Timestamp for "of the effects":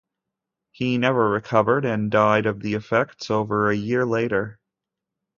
2.47-3.29